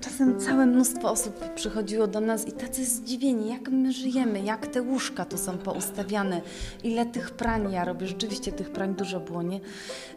Czasem 0.00 0.40
całe 0.40 0.66
mnóstwo 0.66 1.10
osób 1.10 1.54
przychodziło 1.54 2.06
do 2.06 2.20
nas 2.20 2.48
i 2.48 2.52
tacy 2.52 2.84
zdziwieni, 2.84 3.48
jak 3.48 3.68
my 3.68 3.92
żyjemy, 3.92 4.40
jak 4.40 4.66
te 4.66 4.82
łóżka 4.82 5.24
tu 5.24 5.38
są 5.38 5.58
poustawiane, 5.58 6.40
ile 6.84 7.06
tych 7.06 7.30
prań 7.30 7.72
ja 7.72 7.84
robię. 7.84 8.06
Rzeczywiście 8.06 8.52
tych 8.52 8.70
prań 8.70 8.94
dużo 8.94 9.20
było, 9.20 9.42
nie? 9.42 9.60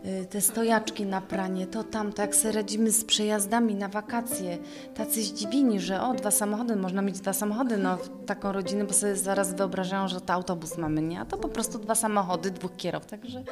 Y, 0.05 0.25
Te 0.29 0.41
stojaczki 0.41 1.05
na 1.05 1.21
pranie, 1.21 1.67
to 1.67 1.83
tamto, 1.83 2.21
jak 2.21 2.35
sobie 2.35 2.51
radzimy 2.51 2.91
z 2.91 3.03
przejazdami 3.03 3.75
na 3.75 3.87
wakacje. 3.87 4.57
Tacy 4.95 5.23
zdziwieni, 5.23 5.79
że 5.79 6.01
o, 6.01 6.13
dwa 6.13 6.31
samochody, 6.31 6.75
można 6.75 7.01
mieć 7.01 7.19
dwa 7.19 7.33
samochody, 7.33 7.77
no 7.77 7.97
taką 8.25 8.51
rodzinę, 8.51 8.83
bo 8.83 8.93
sobie 8.93 9.15
zaraz 9.15 9.53
wyobrażają, 9.53 10.07
że 10.07 10.21
to 10.21 10.33
autobus 10.33 10.77
mamy, 10.77 11.01
nie? 11.01 11.19
A 11.19 11.25
to 11.25 11.37
po 11.37 11.49
prostu 11.49 11.79
dwa 11.79 11.95
samochody, 11.95 12.51
dwóch 12.51 12.75
kierowców, 12.77 13.11
także... 13.11 13.43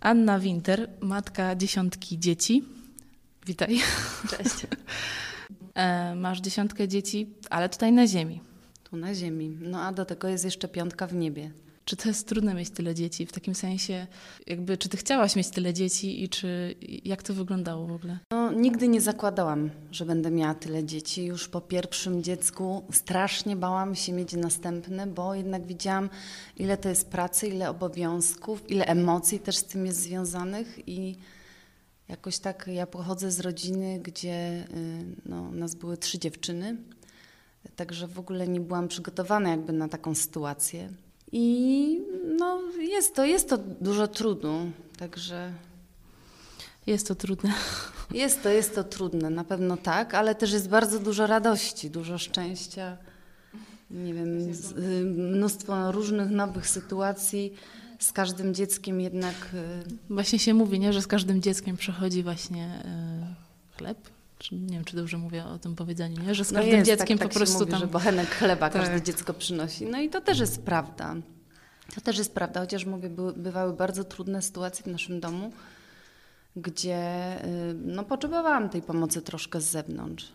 Anna 0.00 0.38
Winter, 0.38 0.90
matka 1.00 1.56
dziesiątki 1.56 2.18
dzieci. 2.18 2.64
Witaj. 3.46 3.80
Cześć. 4.30 4.54
E, 5.74 6.14
Masz 6.14 6.40
dziesiątkę 6.40 6.88
dzieci, 6.88 7.34
ale 7.50 7.68
tutaj 7.68 7.92
na 7.92 8.06
ziemi. 8.06 8.40
Tu 8.84 8.96
na 8.96 9.14
ziemi. 9.14 9.58
No 9.60 9.82
a 9.82 9.92
do 9.92 10.04
tego 10.04 10.28
jest 10.28 10.44
jeszcze 10.44 10.68
piątka 10.68 11.06
w 11.06 11.14
niebie. 11.14 11.50
Czy 11.84 11.96
to 11.96 12.08
jest 12.08 12.28
trudne 12.28 12.54
mieć 12.54 12.70
tyle 12.70 12.94
dzieci? 12.94 13.26
W 13.26 13.32
takim 13.32 13.54
sensie, 13.54 14.06
jakby, 14.46 14.78
czy 14.78 14.88
ty 14.88 14.96
chciałaś 14.96 15.36
mieć 15.36 15.50
tyle 15.50 15.74
dzieci 15.74 16.24
i 16.24 16.28
czy 16.28 16.74
jak 17.04 17.22
to 17.22 17.34
wyglądało 17.34 17.86
w 17.86 17.92
ogóle? 17.92 18.18
No, 18.30 18.52
nigdy 18.52 18.88
nie 18.88 19.00
zakładałam, 19.00 19.70
że 19.90 20.04
będę 20.04 20.30
miała 20.30 20.54
tyle 20.54 20.84
dzieci. 20.84 21.24
Już 21.24 21.48
po 21.48 21.60
pierwszym 21.60 22.22
dziecku 22.22 22.82
strasznie 22.92 23.56
bałam 23.56 23.94
się 23.94 24.12
mieć 24.12 24.32
następne, 24.32 25.06
bo 25.06 25.34
jednak 25.34 25.66
widziałam, 25.66 26.10
ile 26.56 26.76
to 26.76 26.88
jest 26.88 27.10
pracy, 27.10 27.48
ile 27.48 27.70
obowiązków, 27.70 28.70
ile 28.70 28.86
emocji 28.86 29.40
też 29.40 29.56
z 29.56 29.64
tym 29.64 29.86
jest 29.86 30.00
związanych 30.00 30.88
i 30.88 31.16
jakoś 32.08 32.38
tak 32.38 32.70
ja 32.72 32.86
pochodzę 32.86 33.30
z 33.30 33.40
rodziny, 33.40 34.00
gdzie 34.02 34.64
y, 34.74 35.04
no, 35.26 35.52
nas 35.52 35.74
były 35.74 35.96
trzy 35.96 36.18
dziewczyny, 36.18 36.76
także 37.76 38.08
w 38.08 38.18
ogóle 38.18 38.48
nie 38.48 38.60
byłam 38.60 38.88
przygotowana 38.88 39.50
jakby 39.50 39.72
na 39.72 39.88
taką 39.88 40.14
sytuację. 40.14 40.88
I 41.32 42.00
no, 42.38 42.62
jest 42.80 43.14
to, 43.14 43.24
jest 43.24 43.48
to 43.48 43.58
dużo 43.58 44.08
trudu, 44.08 44.70
także 44.98 45.52
Jest 46.86 47.08
to 47.08 47.14
trudne. 47.14 47.52
jest 48.14 48.42
to, 48.42 48.48
jest 48.48 48.74
to 48.74 48.84
trudne, 48.84 49.30
na 49.30 49.44
pewno 49.44 49.76
tak, 49.76 50.14
ale 50.14 50.34
też 50.34 50.52
jest 50.52 50.68
bardzo 50.68 50.98
dużo 50.98 51.26
radości, 51.26 51.90
dużo 51.90 52.18
szczęścia. 52.18 52.96
Nie 53.90 54.14
wiem, 54.14 54.38
y, 54.78 55.04
mnóstwo 55.04 55.92
różnych 55.92 56.30
nowych 56.30 56.68
sytuacji. 56.68 57.54
Z 57.98 58.12
każdym 58.12 58.54
dzieckiem 58.54 59.00
jednak 59.00 59.34
y, 59.54 60.14
Właśnie 60.14 60.38
się 60.38 60.54
mówi, 60.54 60.80
nie, 60.80 60.92
że 60.92 61.02
z 61.02 61.06
każdym 61.06 61.42
dzieckiem 61.42 61.76
przychodzi 61.76 62.22
właśnie 62.22 62.64
e, 62.64 63.34
chleb. 63.78 63.98
Nie 64.52 64.74
wiem, 64.74 64.84
czy 64.84 64.96
dobrze 64.96 65.18
mówię 65.18 65.44
o 65.44 65.58
tym 65.58 65.76
powiedzeniu, 65.76 66.22
nie? 66.22 66.34
że 66.34 66.44
z 66.44 66.52
no 66.52 66.58
każdym 66.58 66.74
jest, 66.74 66.86
dzieckiem 66.86 67.18
tak, 67.18 67.28
po 67.28 67.34
tak 67.34 67.38
prostu 67.38 67.58
mówi, 67.58 67.70
tam. 67.70 67.80
że 67.80 67.86
bochenek 67.86 68.30
chleba 68.30 68.70
Tak. 68.70 68.82
każde 68.82 69.02
dziecko 69.02 69.34
przynosi. 69.34 69.86
No 69.86 70.00
i 70.00 70.08
to 70.08 70.20
też 70.20 70.38
jest 70.40 70.62
prawda. 70.62 71.14
To 71.94 72.00
też 72.00 72.18
jest 72.18 72.34
prawda, 72.34 72.60
chociaż 72.60 72.84
mówię, 72.84 73.10
bywały 73.36 73.72
bardzo 73.72 74.04
trudne 74.04 74.42
sytuacje 74.42 74.82
w 74.84 74.86
naszym 74.86 75.20
domu, 75.20 75.52
gdzie 76.56 77.36
y, 77.44 77.74
no, 77.74 78.04
potrzebowałam 78.04 78.68
tej 78.68 78.82
pomocy 78.82 79.22
troszkę 79.22 79.60
z 79.60 79.70
zewnątrz. 79.70 80.32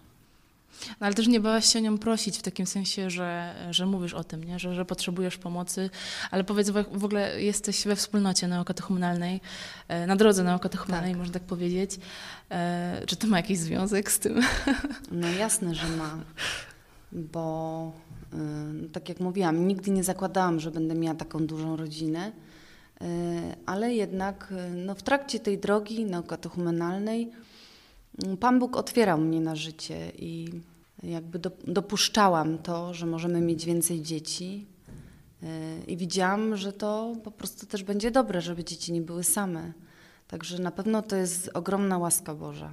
No, 0.90 1.06
ale 1.06 1.14
też 1.16 1.28
nie 1.28 1.40
bałaś 1.40 1.74
się 1.74 1.80
o 1.80 1.82
nią 1.82 1.98
prosić 1.98 2.38
w 2.38 2.42
takim 2.42 2.66
sensie, 2.66 3.10
że, 3.10 3.56
że 3.72 3.86
mówisz 3.86 4.14
o 4.14 4.24
tym, 4.24 4.44
nie? 4.44 4.60
Że, 4.60 4.76
że 4.76 4.86
potrzebujesz 4.86 5.38
pomocy, 5.38 5.90
ale 6.32 6.44
powiedz 6.44 6.70
w 6.70 7.06
ogóle 7.06 7.42
jesteś 7.42 7.84
we 7.86 7.96
wspólnocie 7.96 8.48
naukotechumenalnej, 8.48 9.42
e, 9.88 10.08
na 10.08 10.16
drodze 10.16 10.44
naukotechumenalnej, 10.44 11.12
Tak. 11.12 11.20
można 11.20 11.34
tak 11.34 11.44
powiedzieć. 11.44 12.00
E, 12.52 13.02
Czy 13.08 13.16
to 13.16 13.28
ma 13.28 13.38
jakiś 13.38 13.58
związek 13.58 14.12
z 14.12 14.20
tym? 14.20 14.42
No 15.12 15.28
jasne, 15.30 15.76
że 15.76 15.88
ma, 15.88 16.18
bo 17.12 17.92
y, 18.86 18.90
tak 18.90 19.10
jak 19.10 19.20
mówiłam, 19.20 19.68
nigdy 19.68 19.92
nie 19.92 20.04
zakładałam, 20.04 20.60
że 20.60 20.72
będę 20.72 20.96
miała 20.96 21.16
taką 21.16 21.48
dużą 21.48 21.76
rodzinę, 21.76 22.32
y, 22.32 23.06
ale 23.66 23.94
jednak 23.94 24.54
y, 24.72 24.76
no, 24.76 24.96
w 24.96 25.04
trakcie 25.04 25.40
tej 25.40 25.58
drogi 25.58 26.06
naukotechumenalnej 26.06 27.32
y, 28.34 28.38
Pan 28.38 28.60
Bóg 28.60 28.78
otwierał 28.78 29.18
mnie 29.18 29.42
na 29.42 29.56
życie 29.56 30.12
i 30.18 30.50
jakby 31.04 31.40
do, 31.40 31.52
dopuszczałam 31.68 32.58
to, 32.58 32.94
że 32.94 33.06
możemy 33.06 33.42
mieć 33.42 33.66
więcej 33.66 34.02
dzieci 34.02 34.68
y, 35.44 35.48
i 35.88 35.98
widziałam, 35.98 36.58
że 36.58 36.74
to 36.74 37.16
po 37.24 37.32
prostu 37.32 37.66
też 37.66 37.84
będzie 37.84 38.12
dobre, 38.12 38.42
żeby 38.42 38.64
dzieci 38.64 38.94
nie 38.94 39.02
były 39.02 39.24
same. 39.24 39.74
Także 40.28 40.60
na 40.60 40.72
pewno 40.72 41.02
to 41.02 41.16
jest 41.16 41.50
ogromna 41.54 41.98
łaska 41.98 42.36
Boża. 42.36 42.72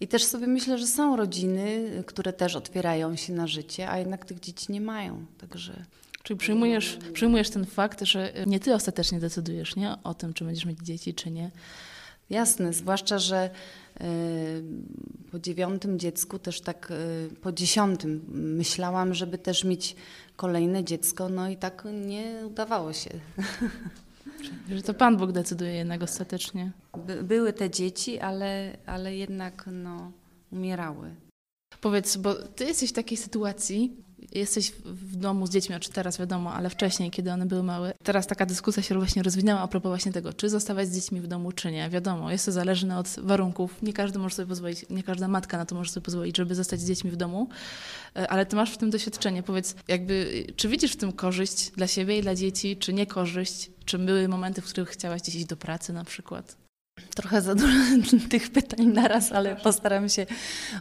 I 0.00 0.08
też 0.08 0.24
sobie 0.24 0.46
myślę, 0.46 0.78
że 0.78 0.86
są 0.86 1.16
rodziny, 1.16 1.90
które 2.06 2.32
też 2.32 2.56
otwierają 2.56 3.16
się 3.16 3.32
na 3.32 3.46
życie, 3.46 3.90
a 3.90 3.98
jednak 3.98 4.24
tych 4.24 4.40
dzieci 4.40 4.72
nie 4.72 4.80
mają. 4.80 5.26
Także 5.38 5.84
Czyli 6.22 6.38
przyjmujesz, 6.38 6.98
przyjmujesz 7.12 7.50
ten 7.50 7.66
fakt, 7.66 8.04
że 8.04 8.32
nie 8.46 8.60
ty 8.60 8.74
ostatecznie 8.74 9.20
decydujesz 9.20 9.76
nie? 9.76 9.96
o 10.04 10.14
tym, 10.14 10.34
czy 10.34 10.44
będziesz 10.44 10.64
mieć 10.64 10.78
dzieci, 10.78 11.14
czy 11.14 11.30
nie. 11.30 11.50
jasne, 12.30 12.72
zwłaszcza, 12.72 13.18
że 13.18 13.50
y, 14.00 14.04
po 15.30 15.38
dziewiątym 15.38 15.98
dziecku, 15.98 16.38
też 16.38 16.60
tak 16.60 16.90
y, 16.90 17.34
po 17.40 17.52
dziesiątym 17.52 18.24
myślałam, 18.32 19.14
żeby 19.14 19.38
też 19.38 19.64
mieć 19.64 19.96
kolejne 20.36 20.84
dziecko, 20.84 21.28
no 21.28 21.48
i 21.48 21.56
tak 21.56 21.84
nie 22.06 22.42
udawało 22.46 22.92
się. 22.92 23.10
Że 24.70 24.82
to 24.82 24.94
Pan 24.94 25.16
Bóg 25.16 25.32
decyduje 25.32 25.72
jednak 25.72 26.02
ostatecznie. 26.02 26.72
By, 27.06 27.22
były 27.22 27.52
te 27.52 27.70
dzieci, 27.70 28.18
ale, 28.18 28.78
ale 28.86 29.16
jednak 29.16 29.64
no, 29.72 30.12
umierały. 30.52 31.14
Powiedz, 31.80 32.16
bo 32.16 32.34
ty 32.34 32.64
jesteś 32.64 32.90
w 32.90 32.92
takiej 32.92 33.18
sytuacji, 33.18 33.96
jesteś 34.32 34.72
w 34.84 35.16
domu 35.16 35.46
z 35.46 35.50
dziećmi, 35.50 35.76
czy 35.80 35.90
teraz 35.90 36.18
wiadomo, 36.18 36.54
ale 36.54 36.70
wcześniej, 36.70 37.10
kiedy 37.10 37.32
one 37.32 37.46
były 37.46 37.62
małe. 37.62 37.94
Teraz 38.02 38.26
taka 38.26 38.46
dyskusja 38.46 38.82
się 38.82 38.94
właśnie 38.94 39.22
rozwinęła 39.22 39.60
a 39.60 39.68
propos 39.68 39.90
właśnie 39.90 40.12
tego, 40.12 40.32
czy 40.32 40.48
zostawać 40.48 40.88
z 40.88 40.94
dziećmi 40.94 41.20
w 41.20 41.26
domu, 41.26 41.52
czy 41.52 41.72
nie. 41.72 41.90
Wiadomo, 41.90 42.30
jest 42.30 42.46
to 42.46 42.52
zależne 42.52 42.98
od 42.98 43.16
warunków. 43.22 43.82
Nie 43.82 43.92
każdy 43.92 44.18
może 44.18 44.34
sobie 44.34 44.48
pozwolić, 44.48 44.86
nie 44.90 45.02
każda 45.02 45.28
matka 45.28 45.58
na 45.58 45.66
to 45.66 45.74
może 45.74 45.90
sobie 45.90 46.04
pozwolić, 46.04 46.36
żeby 46.36 46.54
zostać 46.54 46.80
z 46.80 46.86
dziećmi 46.86 47.10
w 47.10 47.16
domu, 47.16 47.48
E, 48.18 48.30
ale 48.30 48.46
ty 48.46 48.56
masz 48.56 48.70
w 48.70 48.76
tym 48.76 48.90
doświadczenie. 48.90 49.42
Powiedz, 49.42 49.76
jakby, 49.88 50.46
czy 50.56 50.68
widzisz 50.68 50.92
w 50.92 50.96
tym 50.96 51.12
korzyść 51.12 51.70
dla 51.70 51.86
siebie 51.86 52.18
i 52.18 52.22
dla 52.22 52.34
dzieci, 52.34 52.76
czy 52.76 52.92
nie 52.92 53.06
korzyść? 53.06 53.70
Czy 53.84 53.98
były 53.98 54.28
momenty, 54.28 54.62
w 54.62 54.64
których 54.64 54.88
chciałaś 54.88 55.22
gdzieś 55.22 55.34
iść 55.34 55.46
do 55.46 55.56
pracy 55.56 55.92
na 55.92 56.04
przykład? 56.04 56.56
Trochę 57.14 57.42
za 57.42 57.54
dużo 57.54 57.72
tych 58.30 58.50
pytań 58.50 58.86
naraz, 58.86 59.32
ale 59.32 59.56
postaram 59.56 60.08
się 60.08 60.26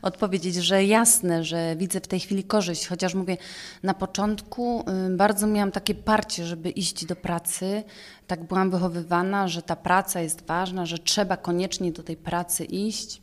odpowiedzieć, 0.02 0.56
że 0.56 0.86
jasne, 0.86 1.44
że 1.44 1.76
widzę 1.76 2.02
w 2.02 2.08
tej 2.08 2.20
chwili 2.20 2.44
korzyść, 2.44 2.88
chociaż 2.88 3.14
mówię, 3.14 3.38
na 3.84 3.94
początku 3.94 4.86
y, 5.08 5.16
bardzo 5.16 5.48
miałam 5.48 5.72
takie 5.72 5.96
parcie, 5.96 6.46
żeby 6.46 6.70
iść 6.70 7.06
do 7.06 7.16
pracy. 7.16 7.84
Tak 8.28 8.44
byłam 8.44 8.72
wychowywana, 8.72 9.48
że 9.48 9.62
ta 9.62 9.76
praca 9.76 10.22
jest 10.22 10.46
ważna, 10.46 10.86
że 10.86 10.98
trzeba 10.98 11.38
koniecznie 11.38 11.92
do 11.92 12.04
tej 12.04 12.18
pracy 12.18 12.66
iść. 12.66 13.22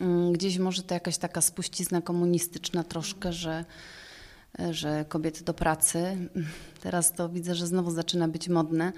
Mm, 0.00 0.32
Gdzieś 0.32 0.58
może 0.58 0.82
to 0.82 0.94
jakaś 0.94 1.18
taka 1.18 1.40
spuścizna 1.40 2.02
komunistyczna 2.02 2.84
troszkę, 2.84 3.32
że, 3.32 3.64
że 4.70 5.04
kobiety 5.08 5.44
do 5.44 5.54
pracy. 5.54 6.16
Teraz 6.82 7.12
to 7.12 7.28
widzę, 7.28 7.54
że 7.54 7.66
znowu 7.66 7.90
zaczyna 7.90 8.28
być 8.28 8.48
modne. 8.48 8.92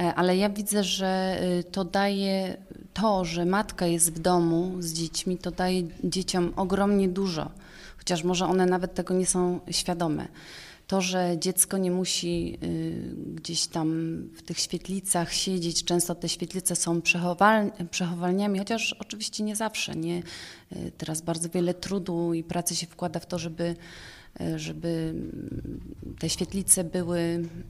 E, 0.00 0.14
Ale 0.14 0.36
ja 0.36 0.48
widzę, 0.50 0.84
że 0.84 1.38
y, 1.60 1.64
to 1.64 1.84
daje 1.84 2.56
to, 2.94 3.24
że 3.24 3.44
matka 3.44 3.86
jest 3.86 4.12
w 4.12 4.18
domu 4.18 4.72
z 4.78 4.92
dziećmi, 4.92 5.38
to 5.38 5.50
daje 5.50 5.82
dzieciom 6.04 6.52
ogromnie 6.56 7.08
dużo, 7.08 7.50
chociaż 7.98 8.24
może 8.24 8.46
one 8.46 8.66
nawet 8.66 8.94
tego 8.94 9.14
nie 9.14 9.26
są 9.26 9.60
świadome. 9.70 10.28
To, 10.86 11.00
że 11.00 11.36
dziecko 11.38 11.78
nie 11.78 11.90
musi 11.90 12.58
y, 12.62 13.34
gdzieś 13.34 13.66
tam 13.66 14.18
w 14.36 14.42
tych 14.42 14.58
świetlicach 14.58 15.32
siedzieć, 15.32 15.84
często 15.84 16.14
te 16.14 16.28
świetlice 16.28 16.76
są 16.76 17.02
przechowal, 17.02 17.72
przechowalniami, 17.90 18.58
chociaż 18.58 18.92
oczywiście 18.98 19.44
nie 19.44 19.56
zawsze. 19.56 19.96
Nie? 19.96 20.22
Y, 20.72 20.92
Teraz 20.98 21.20
bardzo 21.20 21.48
wiele 21.48 21.74
trudu 21.74 22.34
i 22.34 22.44
pracy 22.44 22.76
się 22.76 22.86
wkłada 22.86 23.20
w 23.20 23.26
to, 23.26 23.38
żeby 23.38 23.76
żeby 24.56 24.88
mm, 24.88 25.80
te 26.18 26.28
świetlice 26.28 26.84
były 26.84 27.18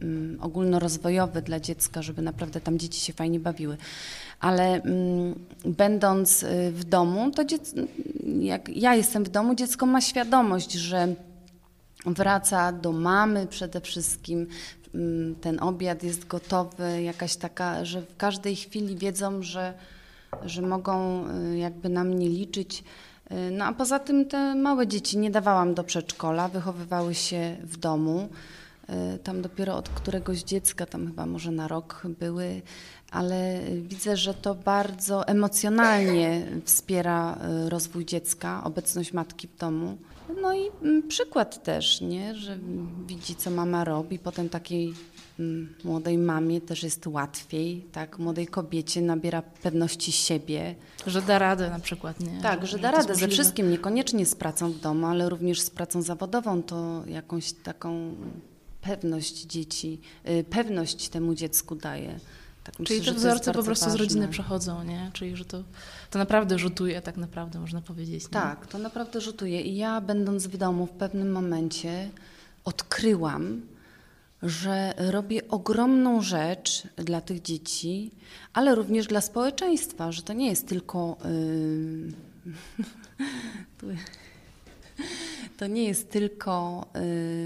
mm, 0.03 0.39
ogólnorozwojowe 0.41 1.43
dla 1.43 1.61
dziecka, 1.61 2.03
żeby 2.03 2.23
naprawdę 2.23 2.61
tam 2.61 2.79
dzieci 2.79 3.01
się 3.01 3.13
fajnie 3.13 3.41
bawiły. 3.41 3.77
Ale 4.41 4.83
mm, 4.83 5.35
będąc 5.65 6.43
y, 6.43 6.73
w 6.73 6.85
domu, 6.85 7.31
to 7.31 7.45
dziec, 7.45 7.75
jak 8.41 8.69
ja 8.69 8.95
jestem 8.95 9.25
w 9.25 9.29
domu, 9.29 9.55
dziecko 9.55 9.87
ma 9.87 10.01
świadomość, 10.01 10.73
że 10.73 11.15
wraca 12.07 12.73
do 12.73 12.93
mamy 12.93 13.47
przede 13.47 13.81
wszystkim. 13.81 14.47
Ten 15.41 15.63
obiad 15.63 16.03
jest 16.03 16.27
gotowy, 16.27 17.03
jakaś 17.03 17.37
taka, 17.37 17.85
że 17.85 18.03
w 18.03 18.17
każdej 18.17 18.57
chwili 18.57 18.97
wiedzą, 18.97 19.43
że, 19.43 19.75
że 20.45 20.63
mogą 20.63 21.25
y, 21.53 21.59
jakby 21.59 21.89
na 21.89 22.05
mnie 22.05 22.29
liczyć. 22.29 22.85
No 23.51 23.65
a 23.65 23.73
poza 23.73 23.99
tym 23.99 24.25
te 24.25 24.55
małe 24.55 24.87
dzieci 24.87 25.19
nie 25.19 25.31
dawałam 25.31 25.75
do 25.75 25.85
przedszkola, 25.85 26.49
wychowywały 26.49 27.15
się 27.15 27.57
w 27.63 27.77
domu. 27.77 28.29
Y, 29.15 29.19
tam 29.19 29.43
dopiero 29.43 29.77
od 29.77 29.89
któregoś 29.89 30.43
dziecka, 30.43 30.87
tam 30.87 31.07
chyba 31.07 31.27
może 31.27 31.51
na 31.51 31.69
rok 31.69 32.03
były, 32.21 32.63
ale 33.11 33.61
widzę, 33.83 34.17
że 34.17 34.35
to 34.35 34.55
bardzo 34.55 35.29
emocjonalnie 35.29 36.47
wspiera 36.65 37.39
y, 37.67 37.71
rozwój 37.71 38.05
dziecka, 38.05 38.65
obecność 38.65 39.13
matki 39.13 39.49
w 39.49 39.57
domu. 39.57 39.97
No 40.43 40.55
i 40.55 40.71
mm, 40.83 41.09
przykład 41.09 41.63
też, 41.63 42.01
nie? 42.01 42.35
że 42.35 42.59
widzi, 43.07 43.37
co 43.37 43.51
mama 43.51 43.85
robi, 43.85 44.19
potem 44.19 44.49
takiej 44.49 44.95
mm, 45.39 45.75
młodej 45.85 46.19
mamie 46.19 46.61
też 46.61 46.83
jest 46.83 47.07
łatwiej, 47.07 47.87
tak? 47.93 48.19
Młodej 48.19 48.47
kobiecie 48.47 49.03
nabiera 49.03 49.43
pewności 49.43 50.13
siebie. 50.13 50.75
Że 51.07 51.23
da 51.23 51.39
radę 51.39 51.71
na 51.71 51.79
przykład, 51.79 52.21
nie? 52.21 52.41
Tak, 52.43 52.67
że 52.67 52.79
da 52.79 52.91
radę 52.91 53.15
ze 53.15 53.29
wszystkim, 53.29 53.71
niekoniecznie 53.71 54.27
z 54.27 54.35
pracą 54.35 54.73
w 54.73 54.81
domu, 54.81 55.07
ale 55.07 55.29
również 55.29 55.61
z 55.61 55.71
pracą 55.71 56.03
zawodową, 56.03 56.63
to 56.63 57.03
jakąś 57.07 57.53
taką 57.53 58.15
pewność 58.87 59.43
dzieci, 59.43 60.01
y, 60.29 60.45
pewność 60.51 61.09
temu 61.09 61.35
dziecku 61.35 61.75
daje. 61.75 62.19
Tak 62.65 62.79
myślę, 62.79 62.97
Czyli 62.97 63.09
te 63.09 63.15
wzorce 63.15 63.53
po 63.53 63.63
prostu 63.63 63.85
z 63.85 63.89
ważne. 63.89 63.99
rodziny 63.99 64.29
przechodzą, 64.29 64.85
nie? 64.85 65.11
Czyli 65.13 65.37
że 65.37 65.45
to, 65.45 65.63
to 66.11 66.19
naprawdę 66.19 66.59
rzutuje, 66.59 67.03
tak 67.03 67.17
naprawdę 67.17 67.61
można 67.61 67.81
powiedzieć. 67.81 68.25
Nie? 68.25 68.31
Tak, 68.31 68.67
to 68.67 68.79
naprawdę 68.79 69.21
rzutuje. 69.21 69.61
I 69.61 69.77
ja, 69.77 70.01
będąc 70.01 70.47
w 70.47 70.57
domu, 70.57 70.87
w 70.87 70.91
pewnym 70.91 71.33
momencie 71.33 72.11
odkryłam, 72.65 73.63
że 74.43 74.95
robię 74.97 75.49
ogromną 75.49 76.23
rzecz 76.23 76.83
dla 76.97 77.21
tych 77.21 77.43
dzieci, 77.43 78.11
ale 78.53 78.75
również 78.75 79.07
dla 79.07 79.21
społeczeństwa, 79.21 80.13
że 80.13 80.23
to 80.23 80.33
nie 80.33 80.49
jest 80.49 80.69
tylko. 80.69 81.17
Yy... 81.25 82.13
To 85.57 85.67
nie 85.67 85.85
jest 85.85 86.11
tylko 86.11 86.87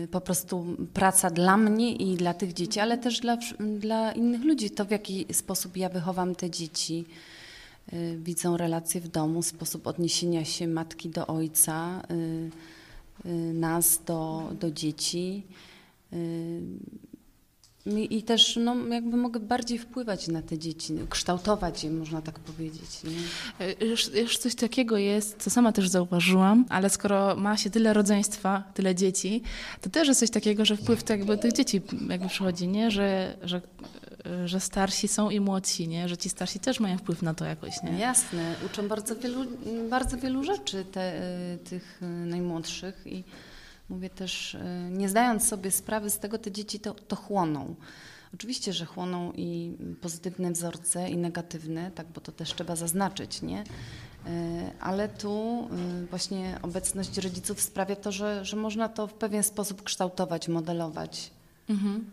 y, 0.04 0.08
po 0.08 0.20
prostu 0.20 0.76
praca 0.94 1.30
dla 1.30 1.56
mnie 1.56 1.92
i 1.92 2.16
dla 2.16 2.34
tych 2.34 2.52
dzieci, 2.52 2.80
ale 2.80 2.98
też 2.98 3.20
dla, 3.20 3.38
dla 3.78 4.12
innych 4.12 4.44
ludzi. 4.44 4.70
To, 4.70 4.84
w 4.84 4.90
jaki 4.90 5.26
sposób 5.32 5.76
ja 5.76 5.88
wychowam 5.88 6.34
te 6.34 6.50
dzieci, 6.50 7.04
y, 7.92 8.18
widzą 8.22 8.56
relacje 8.56 9.00
w 9.00 9.08
domu, 9.08 9.42
sposób 9.42 9.86
odniesienia 9.86 10.44
się 10.44 10.68
matki 10.68 11.08
do 11.08 11.26
ojca, 11.26 12.02
y, 12.10 13.28
y, 13.28 13.52
nas 13.54 14.00
do, 14.06 14.50
do 14.60 14.70
dzieci. 14.70 15.42
I 17.86 18.16
i 18.18 18.22
też 18.22 18.56
no, 18.64 18.76
jakby 18.90 19.16
mogę 19.16 19.40
bardziej 19.40 19.78
wpływać 19.78 20.28
na 20.28 20.42
te 20.42 20.58
dzieci, 20.58 20.94
kształtować 21.10 21.84
je, 21.84 21.90
można 21.90 22.22
tak 22.22 22.38
powiedzieć. 22.38 22.90
Nie? 23.04 23.66
E, 23.66 23.84
Już, 23.86 24.14
już 24.14 24.38
coś 24.38 24.54
takiego 24.54 24.96
jest, 24.96 25.36
co 25.42 25.50
sama 25.50 25.72
też 25.72 25.88
zauważyłam, 25.88 26.64
ale 26.68 26.90
skoro 26.90 27.36
ma 27.36 27.56
się 27.56 27.70
tyle 27.70 27.92
rodzeństwa, 27.92 28.62
tyle 28.74 28.94
dzieci, 28.94 29.42
to 29.80 29.90
też 29.90 30.08
jest 30.08 30.20
coś 30.20 30.30
takiego, 30.30 30.64
że 30.64 30.76
wpływ 30.76 31.02
to 31.02 31.12
jakby 31.12 31.38
tych 31.38 31.52
dzieci 31.52 31.82
jakby 32.08 32.28
przychodzi, 32.28 32.68
nie? 32.68 32.90
Że, 32.90 33.36
że, 33.42 33.60
że 34.44 34.60
starsi 34.60 35.08
są 35.08 35.30
i 35.30 35.40
młodsi, 35.40 35.88
nie? 35.88 36.08
Że 36.08 36.16
ci 36.16 36.28
starsi 36.28 36.58
też 36.58 36.80
mają 36.80 36.98
wpływ 36.98 37.22
na 37.22 37.34
to 37.34 37.44
jakoś, 37.44 37.82
nie? 37.82 37.98
Jasne, 37.98 38.54
uczą 38.66 38.88
bardzo 38.88 39.16
wielu, 39.16 39.44
bardzo 39.90 40.16
wielu 40.16 40.44
rzeczy 40.44 40.84
te, 40.92 41.22
y, 41.54 41.58
tych 41.58 42.00
najmłodszych 42.26 43.02
i 43.06 43.24
mówię 43.90 44.10
też, 44.10 44.54
y, 44.54 44.60
nie 44.90 45.08
zdając 45.08 45.48
sobie 45.48 45.70
sprawy 45.70 46.10
z 46.10 46.18
tego, 46.18 46.38
te 46.38 46.52
dzieci 46.52 46.80
to, 46.80 46.94
to 46.94 47.16
chłoną. 47.16 47.74
Oczywiście, 48.34 48.72
że 48.72 48.86
chłoną 48.86 49.32
i 49.32 49.76
pozytywne 50.00 50.52
wzorce, 50.52 51.10
i 51.10 51.16
negatywne, 51.16 51.90
tak, 51.90 52.06
bo 52.06 52.20
to 52.20 52.32
też 52.32 52.54
trzeba 52.54 52.76
zaznaczyć, 52.76 53.42
nie? 53.42 53.62
Y, 53.62 53.64
Ale 54.80 55.08
tu 55.08 55.68
y, 56.02 56.06
właśnie 56.06 56.58
obecność 56.62 57.18
rodziców 57.18 57.60
sprawia 57.60 57.96
to, 57.96 58.12
że, 58.12 58.44
że 58.44 58.56
można 58.56 58.88
to 58.88 59.06
w 59.06 59.14
pewien 59.14 59.42
sposób 59.42 59.82
kształtować, 59.82 60.48
modelować. 60.48 61.30
Mhm. 61.68 62.04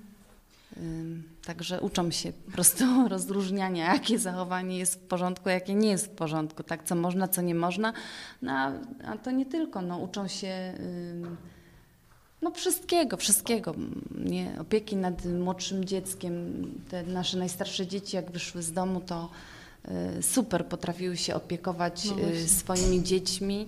Także 1.46 1.82
uczą 1.82 2.12
się 2.12 2.34
po 2.34 2.52
prostu 2.52 2.84
rozróżniania, 3.10 3.94
jakie 3.94 4.20
zachowanie 4.20 4.78
jest 4.78 4.96
w 4.96 5.08
porządku, 5.08 5.50
jakie 5.50 5.76
nie 5.76 5.90
jest 5.90 6.06
w 6.06 6.10
porządku, 6.10 6.64
tak, 6.64 6.84
co 6.84 6.96
można, 6.96 7.28
co 7.28 7.42
nie 7.42 7.56
można. 7.56 7.94
No, 8.42 8.52
a, 8.52 8.72
a 9.06 9.18
to 9.18 9.32
nie 9.32 9.46
tylko, 9.46 9.82
no, 9.82 9.98
uczą 9.98 10.28
się 10.28 10.74
ym, 10.80 11.38
no, 12.42 12.52
wszystkiego, 12.52 13.18
wszystkiego. 13.18 13.76
Nie? 14.26 14.52
Opieki 14.60 14.96
nad 14.96 15.26
młodszym 15.26 15.86
dzieckiem. 15.86 16.64
Te 16.90 17.04
nasze 17.04 17.38
najstarsze 17.38 17.88
dzieci, 17.88 18.16
jak 18.16 18.32
wyszły 18.32 18.64
z 18.64 18.72
domu, 18.72 19.02
to 19.02 19.30
y, 20.20 20.24
super 20.24 20.66
potrafiły 20.66 21.18
się 21.18 21.36
opiekować 21.36 22.06
No 22.06 22.30
y, 22.30 22.48
swoimi 22.48 23.04
dziećmi. 23.04 23.68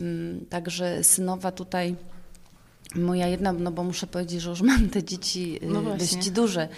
Ym, 0.00 0.46
Także 0.50 1.04
synowa 1.04 1.52
tutaj 1.52 1.96
Moja 2.94 3.26
jedna, 3.26 3.52
no 3.52 3.70
bo 3.70 3.84
muszę 3.84 4.06
powiedzieć, 4.06 4.40
że 4.40 4.50
już 4.50 4.62
mam 4.62 4.88
te 4.90 5.04
dzieci 5.04 5.58
y, 5.62 5.66
No 5.66 5.82
dość 5.82 6.30
duże. 6.30 6.68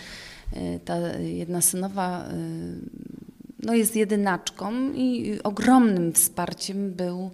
Ta 0.85 0.97
jedna 1.19 1.61
synowa 1.61 2.29
no 3.63 3.75
jest 3.75 3.97
jedynaczką 3.97 4.93
i 4.93 5.39
ogromnym 5.45 6.13
wsparciem 6.13 6.93
był 6.93 7.31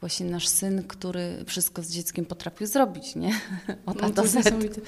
właśnie 0.00 0.26
nasz 0.26 0.48
syn, 0.48 0.82
który 0.82 1.44
wszystko 1.46 1.82
z 1.82 1.90
dzieckiem 1.90 2.24
potrafił 2.24 2.66
zrobić, 2.66 3.16
nie? 3.16 3.32
Od 3.86 4.02
No 4.02 4.10
to 4.10 4.22
niesamowite. 4.22 4.80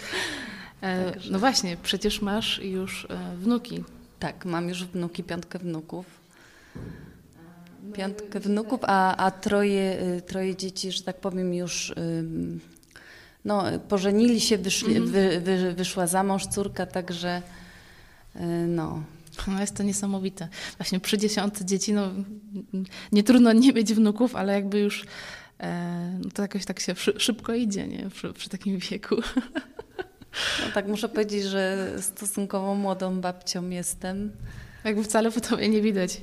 E, 0.80 1.12
Także- 1.12 1.30
No 1.32 1.38
właśnie, 1.38 1.76
przecież 1.82 2.22
masz 2.22 2.58
już 2.58 3.06
e, 3.10 3.36
wnuki. 3.36 3.84
Tak, 4.18 4.44
mam 4.44 4.68
już 4.68 4.84
wnuki, 4.84 5.24
piątkę 5.24 5.58
wnuków. 5.58 6.06
Piątkę 7.92 8.40
wnuków, 8.40 8.80
a, 8.82 9.16
a 9.16 9.30
troje, 9.30 9.98
troje 10.26 10.56
dzieci, 10.56 10.92
że 10.92 11.02
tak 11.02 11.20
powiem, 11.20 11.54
już 11.54 11.94
no, 13.44 13.64
pożenili 13.88 14.40
się, 14.40 14.58
wyszli, 14.58 15.00
wy, 15.00 15.40
wy, 15.40 15.74
wyszła 15.74 16.06
za 16.06 16.22
mąż 16.22 16.46
córka, 16.46 16.86
także 16.86 17.42
no. 18.68 19.02
No 19.46 19.60
jest 19.60 19.76
to 19.76 19.82
niesamowite. 19.82 20.48
Właśnie 20.78 21.00
przy 21.00 21.18
dziesiątce 21.18 21.64
dzieci, 21.64 21.92
no 21.92 22.10
nie 23.12 23.22
trudno 23.22 23.52
nie 23.52 23.72
mieć 23.72 23.94
wnuków, 23.94 24.36
ale 24.36 24.52
jakby 24.52 24.80
już 24.80 25.04
e, 25.60 26.18
no 26.24 26.30
to 26.30 26.42
jakoś 26.42 26.64
tak 26.64 26.80
się 26.80 26.94
szy, 26.94 27.14
szybko 27.18 27.54
idzie, 27.54 27.88
nie? 27.88 28.10
Przy, 28.10 28.32
przy 28.32 28.48
takim 28.48 28.78
wieku. 28.78 29.16
no. 30.60 30.72
Tak 30.74 30.88
muszę 30.88 31.08
powiedzieć, 31.08 31.44
że 31.44 31.92
stosunkowo 32.00 32.74
młodą 32.74 33.20
babcią 33.20 33.70
jestem. 33.70 34.32
Jakby 34.84 35.04
wcale 35.04 35.30
po 35.30 35.40
tobie 35.40 35.68
nie 35.68 35.82
widać. 35.82 36.20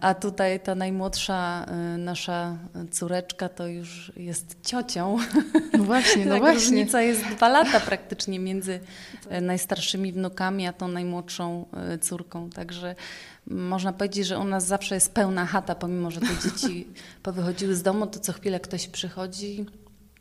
A 0.00 0.14
tutaj 0.14 0.60
ta 0.60 0.74
najmłodsza 0.74 1.66
y, 1.94 1.98
nasza 1.98 2.58
córeczka 2.90 3.48
to 3.48 3.66
już 3.66 4.12
jest 4.16 4.56
ciocią. 4.62 5.16
No 5.72 5.84
właśnie, 5.84 6.26
no 6.26 6.38
właśnie. 6.38 6.54
Różnica 6.54 7.02
jest 7.02 7.24
dwa 7.24 7.48
lata 7.48 7.80
praktycznie 7.80 8.38
między 8.38 8.80
e, 9.28 9.40
najstarszymi 9.40 10.12
wnukami, 10.12 10.66
a 10.66 10.72
tą 10.72 10.88
najmłodszą 10.88 11.66
e, 11.72 11.98
córką. 11.98 12.50
Także 12.50 12.94
można 13.46 13.92
powiedzieć, 13.92 14.26
że 14.26 14.38
u 14.38 14.44
nas 14.44 14.66
zawsze 14.66 14.94
jest 14.94 15.14
pełna 15.14 15.46
chata, 15.46 15.74
pomimo 15.74 16.10
że 16.10 16.20
te 16.20 16.50
dzieci 16.50 16.86
powychodziły 17.22 17.74
z 17.74 17.82
domu, 17.82 18.06
to 18.06 18.20
co 18.20 18.32
chwilę 18.32 18.60
ktoś 18.60 18.88
przychodzi 18.88 19.66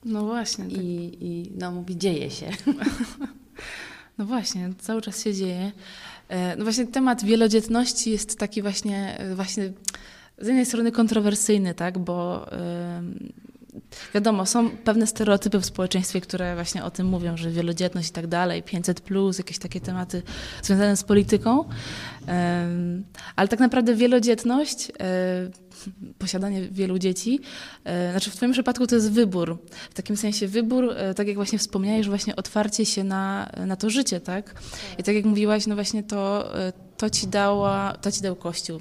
No 0.06 0.26
właśnie, 0.26 0.66
tak. 0.66 0.74
i, 0.74 1.18
i 1.22 1.52
no, 1.56 1.72
mówi, 1.72 1.98
dzieje 1.98 2.32
się. 2.32 2.50
no 4.18 4.26
właśnie, 4.26 4.70
cały 4.80 5.02
czas 5.02 5.24
się 5.24 5.34
dzieje. 5.34 5.72
E, 6.30 6.56
No 6.56 6.64
właśnie 6.64 6.88
temat 6.88 7.24
wielodzietności 7.24 8.12
jest 8.12 8.40
taki 8.40 8.62
właśnie, 8.62 9.18
e, 9.20 9.36
właśnie 9.36 9.74
z 10.38 10.48
jednej 10.48 10.66
strony 10.66 10.92
kontrowersyjny, 10.92 11.74
tak, 11.74 11.98
bo 11.98 12.46
wiadomo, 14.14 14.46
są 14.46 14.70
pewne 14.70 15.08
stereotypy 15.08 15.60
w 15.60 15.66
społeczeństwie, 15.66 16.22
które 16.22 16.56
właśnie 16.56 16.84
o 16.84 16.92
tym 16.92 17.08
mówią, 17.08 17.38
że 17.38 17.52
wielodzietność 17.52 18.10
i 18.10 18.12
tak 18.12 18.28
dalej, 18.28 18.64
500 18.64 19.02
plus, 19.02 19.38
jakieś 19.38 19.58
takie 19.58 19.82
tematy 19.82 20.24
związane 20.64 20.98
z 20.98 21.04
polityką, 21.04 21.66
ale 23.36 23.48
tak 23.48 23.60
naprawdę 23.60 23.96
wielodzietność, 23.96 24.92
e, 25.00 25.50
posiadanie 26.18 26.62
wielu 26.62 27.00
dzieci, 27.00 27.40
e, 27.84 28.12
znaczy 28.12 28.32
w 28.32 28.36
Twoim 28.36 28.52
przypadku 28.52 28.88
to 28.88 28.96
jest 28.96 29.12
wybór. 29.12 29.58
W 29.90 29.94
takim 29.94 30.18
sensie 30.18 30.48
wybór, 30.48 30.94
e, 30.98 31.14
tak 31.14 31.28
jak 31.28 31.36
właśnie 31.36 31.60
wspomniałeś, 31.60 32.08
właśnie 32.08 32.36
otwarcie 32.36 32.86
się 32.86 33.04
na, 33.04 33.52
na 33.68 33.76
to 33.76 33.90
życie, 33.90 34.20
tak? 34.20 34.62
I 34.98 35.04
tak 35.04 35.16
jak 35.16 35.26
mówiłaś, 35.26 35.68
no 35.68 35.76
właśnie 35.76 36.04
to, 36.04 36.54
to 36.98 37.10
ci 37.10 37.28
dała, 37.28 37.94
to 38.02 38.12
ci 38.12 38.22
dał 38.22 38.36
Kościół. 38.36 38.80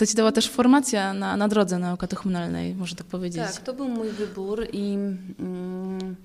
To 0.00 0.06
ci 0.06 0.14
dała 0.14 0.32
też 0.32 0.48
formacja 0.48 1.14
na, 1.14 1.36
na 1.36 1.48
drodze 1.48 1.78
naukotechumenalnej, 1.78 2.74
można 2.74 2.98
tak 2.98 3.06
powiedzieć. 3.06 3.42
Tak, 3.42 3.60
to 3.60 3.72
był 3.74 3.88
mój 3.88 4.08
wybór 4.08 4.66
i 4.72 4.92
mm, 4.92 6.16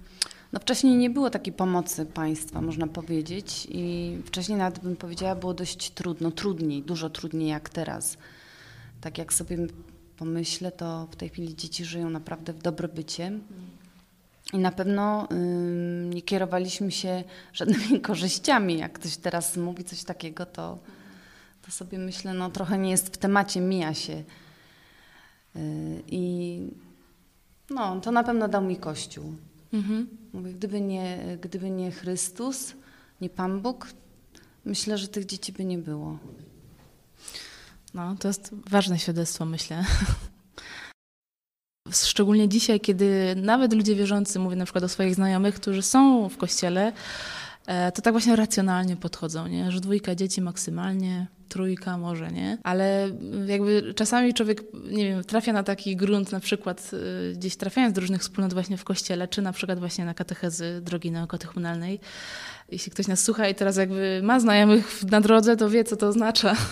no 0.53 0.60
wcześniej 0.60 0.96
nie 0.96 1.10
było 1.10 1.29
takiej 1.29 1.53
pomocy 1.53 2.05
państwa, 2.05 2.62
można 2.62 2.88
powiedzieć. 2.88 3.67
I 3.70 4.17
wcześniej 4.25 4.58
nawet 4.58 4.79
bym 4.79 4.96
powiedziała, 4.96 5.36
było 5.36 5.53
dość 5.53 5.91
trudno, 5.91 6.32
trudniej, 6.32 6.82
dużo 6.82 7.10
trudniej 7.10 7.50
jak 7.50 7.70
teraz. 7.70 8.17
Tak 9.01 9.17
jak 9.17 9.34
sobie 9.34 9.58
pomyślę, 10.17 10.72
to 10.72 11.08
w 11.12 11.15
tej 11.15 11.29
chwili 11.29 11.55
dzieci 11.55 11.86
żyją 11.86 12.10
naprawdę 12.10 12.53
w 12.53 12.62
dobrobycie. 12.62 13.32
I 14.53 14.58
na 14.58 14.72
pewno 14.72 15.27
ym, 15.32 16.13
nie 16.13 16.22
kierowaliśmy 16.22 16.91
się 16.91 17.24
żadnymi 17.53 18.01
korzyściami. 18.10 18.77
Jak 18.77 18.94
ktoś 18.94 19.17
teraz 19.17 19.58
mówi 19.58 19.84
coś 19.84 20.03
takiego, 20.03 20.46
to, 20.46 20.77
to 21.65 21.72
sobie 21.72 21.98
myślę, 21.98 22.34
no 22.34 22.50
trochę 22.50 22.77
nie 22.77 22.89
jest 22.89 23.15
w 23.15 23.17
temacie, 23.17 23.62
mija 23.62 23.93
się. 23.93 24.24
Yy, 25.55 25.62
I 26.07 26.62
no, 27.69 28.01
to 28.01 28.12
na 28.12 28.24
pewno 28.24 28.48
dał 28.48 28.63
mi 28.63 28.77
Kościół. 28.77 29.36
Mhm. 29.74 30.07
Mówię, 30.34 30.53
gdyby 30.53 30.81
nie, 30.81 31.38
gdyby 31.41 31.69
nie 31.69 31.91
Chrystus, 31.91 32.74
nie 33.22 33.29
Pan 33.29 33.62
Bóg, 33.62 33.88
myślę, 34.65 34.98
że 34.98 35.07
tych 35.07 35.25
dzieci 35.25 35.51
by 35.53 35.65
nie 35.65 35.77
było. 35.77 36.17
No, 37.93 38.15
to 38.19 38.27
jest 38.27 38.55
ważne 38.69 39.00
świadectwo, 39.00 39.45
myślę. 39.45 39.86
Szczególnie 41.91 42.50
dzisiaj, 42.50 42.79
kiedy 42.79 43.36
nawet 43.36 43.74
ludzie 43.74 43.95
wierzący, 43.95 44.39
mówię 44.39 44.55
na 44.55 44.65
przykład 44.65 44.84
o 44.84 44.89
swoich 44.89 45.15
znajomych, 45.15 45.55
którzy 45.55 45.81
są 45.81 46.29
w 46.29 46.38
kościele, 46.38 46.93
e, 47.65 47.91
to 47.91 48.01
tak 48.01 48.13
właśnie 48.13 48.36
racjonalnie 48.36 48.95
podchodzą, 48.95 49.48
nie? 49.48 49.72
że 49.72 49.79
dwójka 49.79 50.15
dzieci 50.15 50.41
maksymalnie, 50.41 51.27
trójka 51.49 51.97
może, 51.97 52.31
nie? 52.31 52.57
Ale 52.63 53.09
jakby 53.47 53.93
czasami 53.95 54.33
człowiek, 54.33 54.63
nie 54.91 55.09
wiem, 55.09 55.23
trafia 55.23 55.53
na 55.53 55.63
taki 55.63 55.95
grunt, 55.95 56.31
na 56.31 56.39
przykład 56.39 56.91
e, 56.93 57.33
gdzieś 57.33 57.55
trafiając 57.55 57.95
do 57.95 58.01
różnych 58.01 58.21
wspólnot 58.21 58.53
właśnie 58.53 58.77
w 58.77 58.83
kościele, 58.83 59.27
czy 59.27 59.41
na 59.41 59.51
przykład 59.51 59.79
właśnie 59.79 60.05
na 60.05 60.13
katechezy 60.13 60.81
drogi 60.81 61.11
neokatechumenalnej, 61.11 61.99
jeśli 62.71 62.91
ktoś 62.91 63.07
nas 63.07 63.23
słucha 63.23 63.49
i 63.49 63.55
teraz 63.55 63.77
jakby 63.77 64.21
ma 64.23 64.39
znajomych 64.39 65.03
na 65.03 65.21
drodze, 65.21 65.57
to 65.57 65.69
wie, 65.69 65.83
co 65.83 65.95
to 65.95 66.07
oznacza. 66.07 66.55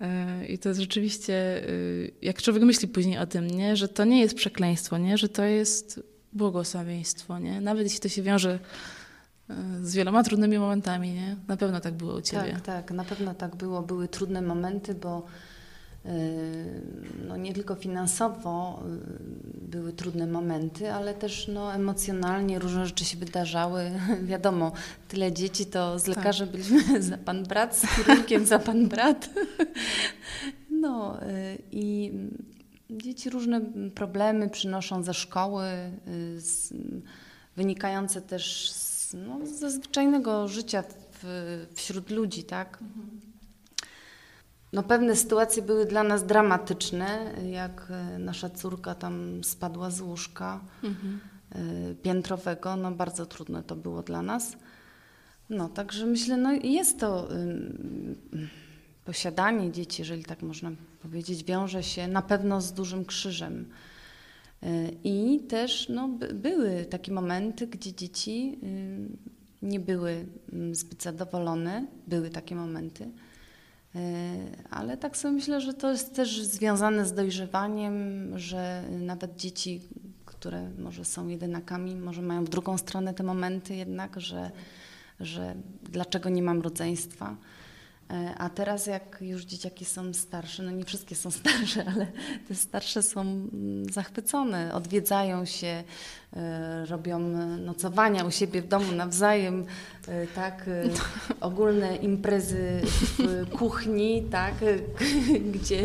E, 0.00 0.46
I 0.46 0.58
to 0.58 0.68
jest 0.68 0.80
rzeczywiście, 0.80 1.68
y, 1.68 2.12
jak 2.22 2.42
człowiek 2.42 2.62
myśli 2.62 2.88
później 2.88 3.18
o 3.18 3.26
tym, 3.26 3.50
nie? 3.50 3.76
że 3.76 3.88
to 3.88 4.04
nie 4.04 4.20
jest 4.20 4.34
przekleństwo, 4.34 4.98
nie? 4.98 5.18
że 5.18 5.28
to 5.28 5.44
jest 5.44 6.00
błogosławieństwo. 6.32 7.38
Nie? 7.38 7.60
Nawet 7.60 7.84
jeśli 7.84 8.00
to 8.00 8.08
się 8.08 8.22
wiąże 8.22 8.54
y, 8.54 8.58
z 9.82 9.94
wieloma 9.94 10.22
trudnymi 10.22 10.58
momentami, 10.58 11.12
nie? 11.12 11.36
Na 11.48 11.56
pewno 11.56 11.80
tak 11.80 11.94
było 11.94 12.14
u 12.14 12.20
Ciebie. 12.20 12.52
Tak, 12.52 12.62
tak, 12.62 12.90
na 12.90 13.04
pewno 13.04 13.34
tak 13.34 13.56
było. 13.56 13.82
Były 13.82 14.08
trudne 14.08 14.42
momenty, 14.42 14.94
bo 14.94 15.26
no 17.28 17.36
nie 17.36 17.52
tylko 17.52 17.74
finansowo 17.74 18.82
y, 18.86 19.68
były 19.68 19.92
trudne 19.92 20.26
momenty, 20.26 20.92
ale 20.92 21.14
też 21.14 21.48
no, 21.48 21.74
emocjonalnie 21.74 22.58
różne 22.58 22.86
rzeczy 22.86 23.04
się 23.04 23.18
wydarzały. 23.18 23.90
Wiadomo, 24.22 24.72
tyle 25.08 25.32
dzieci 25.32 25.66
to 25.66 25.98
z 25.98 26.06
lekarzem 26.06 26.48
tak. 26.48 26.60
byliśmy 26.60 27.02
za 27.02 27.18
pan 27.18 27.44
brat, 27.44 27.76
z 27.76 27.86
chirurgiem 27.86 28.46
za 28.46 28.58
pan 28.58 28.88
brat. 28.88 29.28
No 30.80 31.22
y, 31.22 31.58
i 31.72 32.12
dzieci 32.90 33.30
różne 33.30 33.60
problemy 33.94 34.50
przynoszą 34.50 35.02
ze 35.02 35.14
szkoły, 35.14 35.64
y, 36.08 36.40
z, 36.40 36.74
wynikające 37.56 38.22
też 38.22 38.70
z, 38.70 38.85
no, 39.14 39.46
ze 39.46 39.70
zwyczajnego 39.70 40.48
życia 40.48 40.84
w, 41.22 41.66
wśród 41.74 42.10
ludzi, 42.10 42.44
tak? 42.44 42.78
No, 44.72 44.82
pewne 44.82 45.16
sytuacje 45.16 45.62
były 45.62 45.86
dla 45.86 46.02
nas 46.02 46.26
dramatyczne, 46.26 47.34
jak 47.50 47.88
e, 47.90 48.18
nasza 48.18 48.50
córka 48.50 48.94
tam 48.94 49.44
spadła 49.44 49.90
z 49.90 50.00
łóżka 50.00 50.60
mhm. 50.84 51.20
Piętrowego. 52.02 52.76
No, 52.76 52.90
bardzo 52.90 53.26
trudne 53.26 53.62
to 53.62 53.76
było 53.76 54.02
dla 54.02 54.22
nas. 54.22 54.56
No, 55.50 55.68
także 55.68 56.06
myślę, 56.06 56.36
no 56.36 56.52
jest 56.52 57.00
to 57.00 57.28
posiadanie 59.04 59.72
dzieci, 59.72 60.02
jeżeli 60.02 60.24
tak 60.24 60.42
można 60.42 60.70
powiedzieć, 61.02 61.44
wiąże 61.44 61.82
się 61.82 62.08
na 62.08 62.22
pewno 62.22 62.60
z 62.60 62.72
dużym 62.72 63.04
krzyżem. 63.04 63.70
E, 64.62 64.88
I 65.04 65.40
też 65.40 65.88
no, 65.88 66.08
były 66.34 66.84
takie 66.84 67.12
momenty, 67.12 67.66
gdzie 67.66 67.92
dzieci 67.92 68.58
nie 69.62 69.80
były 69.80 70.26
zbyt 70.72 71.02
zadowolone. 71.02 71.86
Były 72.06 72.30
takie 72.30 72.54
momenty. 72.54 73.10
E, 73.94 74.00
ale 74.70 74.96
tak 74.96 75.16
sobie 75.16 75.34
myślę, 75.34 75.60
że 75.60 75.74
to 75.74 75.90
jest 75.90 76.14
też 76.14 76.42
związane 76.42 77.06
z 77.06 77.12
dojrzewaniem, 77.12 77.92
że 78.38 78.82
nawet 79.00 79.36
dzieci, 79.36 79.80
które 80.24 80.70
może 80.78 81.04
są 81.04 81.28
jedynakami, 81.28 81.96
może 81.96 82.22
mają 82.22 82.44
w 82.44 82.48
drugą 82.48 82.78
stronę 82.78 83.14
te 83.14 83.22
momenty 83.22 83.74
jednak, 83.74 84.20
że, 84.20 84.50
że 85.20 85.54
dlaczego 85.82 86.28
nie 86.28 86.42
mam 86.42 86.60
rodzeństwa. 86.60 87.36
E, 88.10 88.34
a 88.38 88.48
teraz 88.48 88.86
jak 88.86 89.18
już 89.20 89.44
dzieciaki 89.44 89.84
są 89.84 90.14
starsze, 90.14 90.62
no 90.62 90.70
nie 90.70 90.84
wszystkie 90.84 91.14
są 91.14 91.30
starsze, 91.40 91.84
ale 91.94 92.06
te 92.48 92.54
starsze 92.54 93.02
są 93.02 93.20
mm, 93.20 93.92
zachwycone, 93.92 94.74
odwiedzają 94.74 95.44
się, 95.44 95.84
e, 96.36 96.86
robią 96.86 97.18
nocowania 97.58 98.24
u 98.24 98.30
siebie 98.30 98.62
w 98.62 98.68
domu 98.68 98.92
nawzajem, 98.92 99.66
e, 100.08 100.26
tak, 100.26 100.70
ogólne 101.40 101.96
imprezy 101.96 102.80
w 103.18 103.46
kuchni, 103.58 104.22
tak, 104.30 104.54
gdzie 105.54 105.84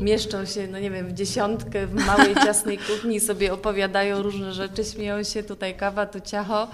mieszczą 0.00 0.44
się, 0.44 0.66
no 0.66 0.78
nie 0.78 0.90
wiem, 0.90 1.08
w 1.08 1.12
dziesiątkę 1.12 1.86
w 1.86 1.94
małej, 1.94 2.34
ciasnej 2.34 2.78
kuchni 2.78 3.20
sobie 3.20 3.52
opowiadają 3.52 4.22
różne 4.22 4.52
rzeczy, 4.52 4.84
śmieją 4.84 5.22
się, 5.22 5.42
tutaj 5.42 5.76
kawa, 5.76 6.06
tu 6.06 6.20
ciacho. 6.20 6.68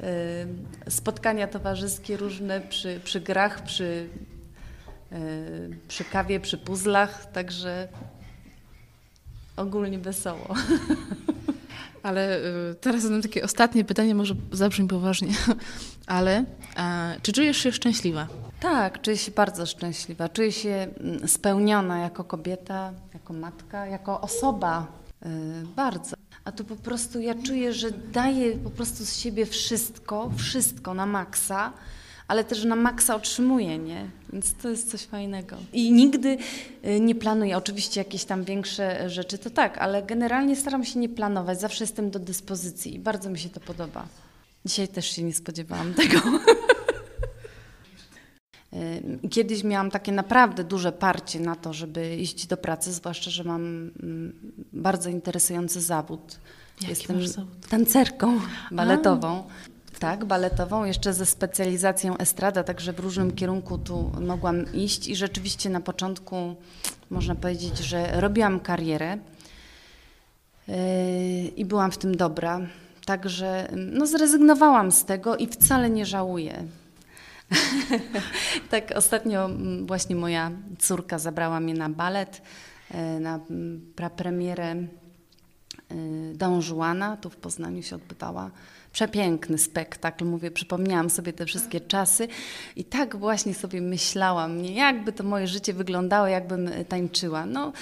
Y, 0.00 0.90
spotkania 0.90 1.48
towarzyskie 1.48 2.16
różne 2.16 2.60
przy, 2.60 3.00
przy 3.04 3.20
grach, 3.20 3.64
przy, 3.64 4.08
y, 5.12 5.76
przy 5.88 6.04
kawie, 6.04 6.40
przy 6.40 6.58
puzzlach, 6.58 7.32
także 7.32 7.88
ogólnie 9.56 9.98
wesoło. 9.98 10.54
Ale 12.02 12.38
y, 12.38 12.74
teraz 12.80 13.02
zadam 13.02 13.22
takie 13.22 13.44
ostatnie 13.44 13.84
pytanie, 13.84 14.14
może 14.14 14.34
zabrzmi 14.52 14.88
poważnie, 14.88 15.32
ale 16.06 16.44
czy 17.22 17.32
czujesz 17.32 17.56
się 17.56 17.72
szczęśliwa? 17.72 18.26
Tak, 18.60 19.02
czuję 19.02 19.16
się 19.16 19.32
bardzo 19.32 19.66
szczęśliwa. 19.66 20.28
Czuję 20.28 20.52
się 20.52 20.86
mm, 21.00 21.28
spełniona 21.28 21.98
jako 21.98 22.24
kobieta, 22.24 22.92
jako 23.14 23.32
matka, 23.32 23.86
jako 23.86 24.20
osoba. 24.20 24.86
Bardzo. 25.76 26.16
A 26.44 26.52
tu 26.52 26.64
po 26.64 26.76
prostu 26.76 27.20
ja 27.20 27.34
czuję, 27.34 27.72
że 27.72 27.90
daję 27.90 28.52
po 28.52 28.70
prostu 28.70 29.04
z 29.04 29.16
siebie 29.16 29.46
wszystko, 29.46 30.30
wszystko 30.36 30.94
na 30.94 31.06
maksa, 31.06 31.72
ale 32.28 32.44
też 32.44 32.64
na 32.64 32.76
maksa 32.76 33.14
otrzymuję, 33.14 33.78
nie? 33.78 34.10
Więc 34.32 34.54
to 34.54 34.68
jest 34.68 34.90
coś 34.90 35.02
fajnego. 35.02 35.56
I 35.72 35.92
nigdy 35.92 36.38
y, 36.86 37.00
nie 37.00 37.14
planuję, 37.14 37.56
oczywiście 37.56 38.00
jakieś 38.00 38.24
tam 38.24 38.44
większe 38.44 39.10
rzeczy, 39.10 39.38
to 39.38 39.50
tak, 39.50 39.78
ale 39.78 40.02
generalnie 40.02 40.56
staram 40.56 40.84
się 40.84 40.98
nie 40.98 41.08
planować, 41.08 41.60
zawsze 41.60 41.84
jestem 41.84 42.10
do 42.10 42.18
dyspozycji 42.18 42.94
i 42.94 42.98
bardzo 42.98 43.30
mi 43.30 43.38
się 43.38 43.48
to 43.48 43.60
podoba. 43.60 44.06
Dzisiaj 44.64 44.88
też 44.88 45.10
się 45.10 45.22
nie 45.22 45.34
spodziewałam 45.34 45.94
tego. 45.94 46.20
Kiedyś 49.30 49.64
miałam 49.64 49.90
takie 49.90 50.12
naprawdę 50.12 50.64
duże 50.64 50.92
parcie 50.92 51.40
na 51.40 51.56
to, 51.56 51.72
żeby 51.72 52.16
iść 52.16 52.46
do 52.46 52.56
pracy, 52.56 52.92
zwłaszcza, 52.92 53.30
że 53.30 53.44
mam 53.44 53.62
mm, 54.02 54.32
bardzo 54.72 55.10
interesujący 55.10 55.80
zawód. 55.80 56.38
Jaki 56.80 56.90
Jestem 56.90 57.28
zawód? 57.28 57.66
tancerką 57.68 58.40
baletową. 58.70 59.44
A. 59.50 59.74
Tak, 59.98 60.24
baletową, 60.24 60.84
jeszcze 60.84 61.14
ze 61.14 61.26
specjalizacją 61.26 62.16
estrada, 62.16 62.64
także 62.64 62.92
w 62.92 63.00
różnym 63.00 63.32
kierunku 63.32 63.78
tu 63.78 64.12
mogłam 64.20 64.72
iść 64.72 65.08
i 65.08 65.16
rzeczywiście 65.16 65.70
na 65.70 65.80
początku 65.80 66.54
można 67.10 67.34
powiedzieć, 67.34 67.78
że 67.78 68.20
robiłam 68.20 68.60
karierę 68.60 69.18
yy, 70.68 70.74
i 71.56 71.64
byłam 71.64 71.90
w 71.90 71.98
tym 71.98 72.16
dobra. 72.16 72.60
Także 73.06 73.68
no, 73.76 74.06
zrezygnowałam 74.06 74.92
z 74.92 75.04
tego 75.04 75.36
i 75.36 75.46
wcale 75.46 75.90
nie 75.90 76.06
żałuję. 76.06 76.64
tak, 78.70 78.92
ostatnio 78.96 79.44
mm, 79.44 79.86
właśnie 79.86 80.16
moja 80.16 80.50
córka 80.78 81.18
zabrała 81.18 81.60
mnie 81.60 81.74
na 81.74 81.88
balet, 81.88 82.42
e, 82.90 83.20
na 83.20 83.40
mm, 83.50 83.92
prapremierę 83.96 84.70
e, 84.72 84.86
Don 86.34 86.60
Juana, 86.60 87.16
tu 87.16 87.30
w 87.30 87.36
Poznaniu 87.36 87.82
się 87.82 87.96
odbywała. 87.96 88.50
Przepiękny 88.92 89.58
spektakl, 89.58 90.24
mówię, 90.24 90.50
przypomniałam 90.50 91.10
sobie 91.10 91.32
te 91.32 91.46
wszystkie 91.46 91.80
czasy 91.80 92.28
i 92.76 92.84
tak 92.84 93.16
właśnie 93.16 93.54
sobie 93.54 93.80
myślałam, 93.80 94.62
nie, 94.62 94.74
jakby 94.74 95.12
to 95.12 95.24
moje 95.24 95.46
życie 95.46 95.72
wyglądało, 95.72 96.26
jakbym 96.26 96.68
e, 96.68 96.84
tańczyła. 96.84 97.46
No, 97.46 97.72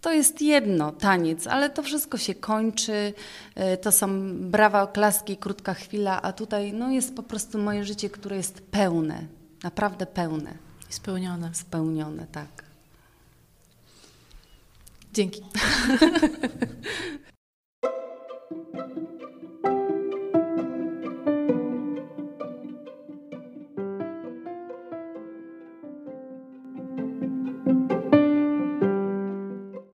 to 0.00 0.12
jest 0.12 0.42
jedno, 0.42 0.92
taniec, 0.92 1.46
ale 1.46 1.70
to 1.70 1.82
wszystko 1.82 2.18
się 2.18 2.34
kończy, 2.34 3.14
e, 3.54 3.76
to 3.76 3.92
są 3.92 4.34
brawa, 4.50 4.82
oklaski, 4.82 5.36
krótka 5.36 5.74
chwila, 5.74 6.22
a 6.22 6.32
tutaj 6.32 6.72
no, 6.72 6.90
jest 6.90 7.16
po 7.16 7.22
prostu 7.22 7.58
moje 7.58 7.84
życie, 7.84 8.10
które 8.10 8.36
jest 8.36 8.60
pełne, 8.60 9.26
naprawdę 9.62 10.06
pełne. 10.06 10.54
Spełnione. 10.88 11.54
Spełnione, 11.54 12.26
tak. 12.32 12.64
Dzięki. 15.12 15.42